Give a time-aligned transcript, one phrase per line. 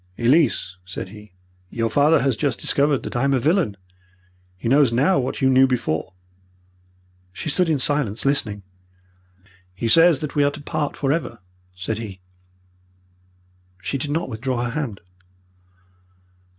[0.17, 1.31] "'Elise,' said he,
[1.69, 3.77] 'your father has just discovered that I am a villain.
[4.57, 6.13] He knows now what you knew before.'
[7.31, 8.63] "She stood in silence, listening.
[9.75, 11.37] "'He says that we are to part for ever,'
[11.75, 12.19] said he.
[13.79, 15.01] "She did not withdraw her hand.